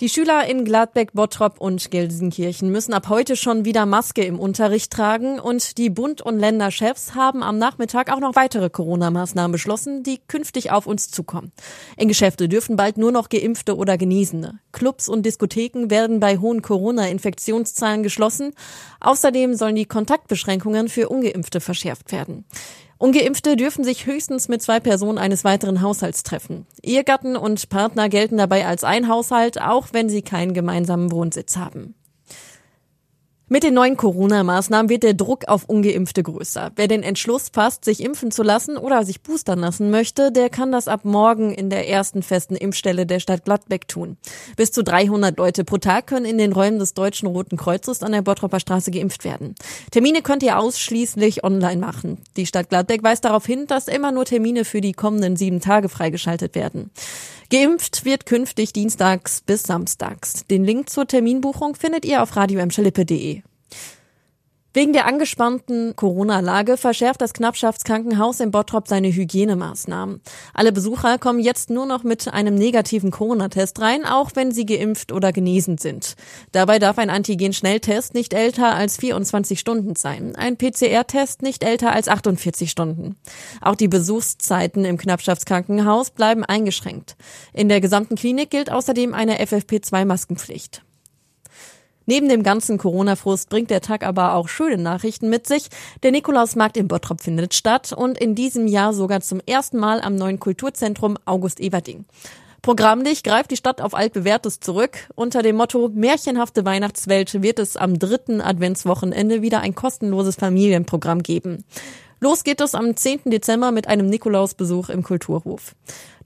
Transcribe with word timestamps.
Die 0.00 0.08
Schüler 0.08 0.48
in 0.48 0.64
Gladbeck, 0.64 1.12
Bottrop 1.12 1.60
und 1.60 1.90
Gelsenkirchen 1.90 2.70
müssen 2.70 2.94
ab 2.94 3.08
heute 3.08 3.34
schon 3.34 3.64
wieder 3.64 3.84
Maske 3.84 4.22
im 4.22 4.38
Unterricht 4.38 4.92
tragen 4.92 5.40
und 5.40 5.76
die 5.76 5.90
Bund- 5.90 6.22
und 6.22 6.38
Länderchefs 6.38 7.16
haben 7.16 7.42
am 7.42 7.58
Nachmittag 7.58 8.12
auch 8.12 8.20
noch 8.20 8.36
weitere 8.36 8.70
Corona-Maßnahmen 8.70 9.50
beschlossen, 9.50 10.04
die 10.04 10.20
künftig 10.28 10.70
auf 10.70 10.86
uns 10.86 11.10
zukommen. 11.10 11.50
In 11.96 12.06
Geschäfte 12.06 12.48
dürfen 12.48 12.76
bald 12.76 12.96
nur 12.96 13.10
noch 13.10 13.28
Geimpfte 13.28 13.76
oder 13.76 13.98
Genesene. 13.98 14.60
Clubs 14.70 15.08
und 15.08 15.26
Diskotheken 15.26 15.90
werden 15.90 16.20
bei 16.20 16.38
hohen 16.38 16.62
Corona-Infektionszahlen 16.62 18.04
geschlossen. 18.04 18.54
Außerdem 19.00 19.56
sollen 19.56 19.74
die 19.74 19.86
Kontaktbeschränkungen 19.86 20.88
für 20.88 21.08
Ungeimpfte 21.08 21.60
verschärft 21.60 22.12
werden. 22.12 22.44
Ungeimpfte 22.98 23.54
dürfen 23.54 23.84
sich 23.84 24.06
höchstens 24.06 24.48
mit 24.48 24.60
zwei 24.60 24.80
Personen 24.80 25.18
eines 25.18 25.44
weiteren 25.44 25.82
Haushalts 25.82 26.24
treffen. 26.24 26.66
Ehegatten 26.82 27.36
und 27.36 27.68
Partner 27.68 28.08
gelten 28.08 28.36
dabei 28.36 28.66
als 28.66 28.82
ein 28.82 29.08
Haushalt, 29.08 29.60
auch 29.60 29.88
wenn 29.92 30.08
sie 30.08 30.22
keinen 30.22 30.52
gemeinsamen 30.52 31.12
Wohnsitz 31.12 31.56
haben. 31.56 31.94
Mit 33.50 33.62
den 33.62 33.72
neuen 33.72 33.96
Corona-Maßnahmen 33.96 34.90
wird 34.90 35.04
der 35.04 35.14
Druck 35.14 35.48
auf 35.48 35.64
Ungeimpfte 35.64 36.22
größer. 36.22 36.70
Wer 36.76 36.86
den 36.86 37.02
Entschluss 37.02 37.48
fasst, 37.50 37.82
sich 37.82 38.02
impfen 38.02 38.30
zu 38.30 38.42
lassen 38.42 38.76
oder 38.76 39.06
sich 39.06 39.22
boostern 39.22 39.60
lassen 39.60 39.90
möchte, 39.90 40.30
der 40.30 40.50
kann 40.50 40.70
das 40.70 40.86
ab 40.86 41.06
morgen 41.06 41.54
in 41.54 41.70
der 41.70 41.88
ersten 41.88 42.22
festen 42.22 42.56
Impfstelle 42.56 43.06
der 43.06 43.20
Stadt 43.20 43.46
Gladbeck 43.46 43.88
tun. 43.88 44.18
Bis 44.56 44.70
zu 44.70 44.84
300 44.84 45.38
Leute 45.38 45.64
pro 45.64 45.78
Tag 45.78 46.08
können 46.08 46.26
in 46.26 46.36
den 46.36 46.52
Räumen 46.52 46.78
des 46.78 46.92
Deutschen 46.92 47.26
Roten 47.26 47.56
Kreuzes 47.56 48.02
an 48.02 48.12
der 48.12 48.20
Bottropper 48.20 48.60
Straße 48.60 48.90
geimpft 48.90 49.24
werden. 49.24 49.54
Termine 49.92 50.20
könnt 50.20 50.42
ihr 50.42 50.58
ausschließlich 50.58 51.42
online 51.42 51.80
machen. 51.80 52.18
Die 52.36 52.44
Stadt 52.44 52.68
Gladbeck 52.68 53.02
weist 53.02 53.24
darauf 53.24 53.46
hin, 53.46 53.66
dass 53.66 53.88
immer 53.88 54.12
nur 54.12 54.26
Termine 54.26 54.66
für 54.66 54.82
die 54.82 54.92
kommenden 54.92 55.36
sieben 55.36 55.60
Tage 55.60 55.88
freigeschaltet 55.88 56.54
werden. 56.54 56.90
Geimpft 57.50 58.04
wird 58.04 58.26
künftig 58.26 58.74
dienstags 58.74 59.40
bis 59.40 59.62
samstags. 59.62 60.46
Den 60.50 60.64
Link 60.64 60.90
zur 60.90 61.06
Terminbuchung 61.06 61.76
findet 61.76 62.04
ihr 62.04 62.22
auf 62.22 62.36
radioemschalippe.de. 62.36 63.37
Wegen 64.78 64.92
der 64.92 65.06
angespannten 65.06 65.96
Corona-Lage 65.96 66.76
verschärft 66.76 67.20
das 67.20 67.32
Knappschaftskrankenhaus 67.32 68.38
in 68.38 68.52
Bottrop 68.52 68.86
seine 68.86 69.08
Hygienemaßnahmen. 69.08 70.20
Alle 70.54 70.70
Besucher 70.70 71.18
kommen 71.18 71.40
jetzt 71.40 71.68
nur 71.68 71.84
noch 71.84 72.04
mit 72.04 72.32
einem 72.32 72.54
negativen 72.54 73.10
Corona-Test 73.10 73.80
rein, 73.80 74.04
auch 74.04 74.30
wenn 74.34 74.52
sie 74.52 74.66
geimpft 74.66 75.10
oder 75.10 75.32
genesen 75.32 75.78
sind. 75.78 76.14
Dabei 76.52 76.78
darf 76.78 76.96
ein 76.98 77.10
Antigen-Schnelltest 77.10 78.14
nicht 78.14 78.32
älter 78.32 78.72
als 78.76 78.98
24 78.98 79.58
Stunden 79.58 79.96
sein, 79.96 80.36
ein 80.36 80.56
PCR-Test 80.56 81.42
nicht 81.42 81.64
älter 81.64 81.90
als 81.90 82.06
48 82.06 82.70
Stunden. 82.70 83.16
Auch 83.60 83.74
die 83.74 83.88
Besuchszeiten 83.88 84.84
im 84.84 84.96
Knappschaftskrankenhaus 84.96 86.12
bleiben 86.12 86.44
eingeschränkt. 86.44 87.16
In 87.52 87.68
der 87.68 87.80
gesamten 87.80 88.14
Klinik 88.14 88.50
gilt 88.50 88.70
außerdem 88.70 89.12
eine 89.12 89.40
FFP2-Maskenpflicht. 89.44 90.82
Neben 92.08 92.30
dem 92.30 92.42
ganzen 92.42 92.78
Corona-Frust 92.78 93.50
bringt 93.50 93.68
der 93.68 93.82
Tag 93.82 94.02
aber 94.02 94.32
auch 94.32 94.48
schöne 94.48 94.78
Nachrichten 94.78 95.28
mit 95.28 95.46
sich. 95.46 95.66
Der 96.02 96.10
Nikolausmarkt 96.10 96.78
in 96.78 96.88
Bottrop 96.88 97.20
findet 97.20 97.52
statt 97.52 97.92
und 97.92 98.16
in 98.16 98.34
diesem 98.34 98.66
Jahr 98.66 98.94
sogar 98.94 99.20
zum 99.20 99.42
ersten 99.44 99.76
Mal 99.76 100.00
am 100.00 100.16
neuen 100.16 100.40
Kulturzentrum 100.40 101.18
August 101.26 101.60
Everding. 101.60 102.06
Programmlich 102.62 103.24
greift 103.24 103.50
die 103.50 103.58
Stadt 103.58 103.82
auf 103.82 103.92
altbewährtes 103.92 104.58
zurück. 104.60 105.10
Unter 105.16 105.42
dem 105.42 105.56
Motto 105.56 105.90
Märchenhafte 105.92 106.64
Weihnachtswelt 106.64 107.42
wird 107.42 107.58
es 107.58 107.76
am 107.76 107.98
dritten 107.98 108.40
Adventswochenende 108.40 109.42
wieder 109.42 109.60
ein 109.60 109.74
kostenloses 109.74 110.36
Familienprogramm 110.36 111.22
geben. 111.22 111.64
Los 112.20 112.42
geht 112.42 112.60
es 112.60 112.74
am 112.74 112.96
10. 112.96 113.22
Dezember 113.26 113.70
mit 113.70 113.86
einem 113.86 114.08
Nikolausbesuch 114.08 114.88
im 114.88 115.04
Kulturhof. 115.04 115.76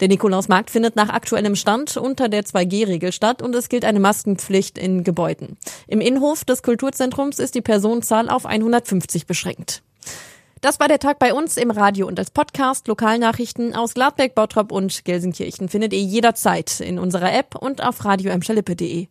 Der 0.00 0.08
Nikolausmarkt 0.08 0.70
findet 0.70 0.96
nach 0.96 1.10
aktuellem 1.10 1.54
Stand 1.54 1.98
unter 1.98 2.30
der 2.30 2.44
2G-Regel 2.44 3.12
statt 3.12 3.42
und 3.42 3.54
es 3.54 3.68
gilt 3.68 3.84
eine 3.84 4.00
Maskenpflicht 4.00 4.78
in 4.78 5.04
Gebäuden. 5.04 5.58
Im 5.86 6.00
Innenhof 6.00 6.44
des 6.44 6.62
Kulturzentrums 6.62 7.38
ist 7.38 7.54
die 7.54 7.60
Personenzahl 7.60 8.30
auf 8.30 8.46
150 8.46 9.26
beschränkt. 9.26 9.82
Das 10.62 10.80
war 10.80 10.88
der 10.88 11.00
Tag 11.00 11.18
bei 11.18 11.34
uns 11.34 11.56
im 11.56 11.70
Radio 11.70 12.06
und 12.06 12.18
als 12.18 12.30
Podcast. 12.30 12.88
Lokalnachrichten 12.88 13.74
aus 13.74 13.94
Gladbeck, 13.94 14.34
Bottrop 14.34 14.72
und 14.72 15.04
Gelsenkirchen 15.04 15.68
findet 15.68 15.92
ihr 15.92 16.00
jederzeit 16.00 16.80
in 16.80 16.98
unserer 16.98 17.32
App 17.36 17.56
und 17.56 17.82
auf 17.82 18.04
radioemschalippe.de. 18.04 19.08